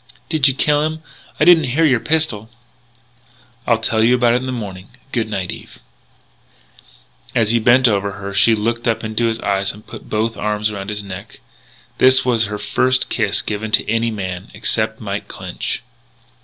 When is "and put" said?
9.73-10.09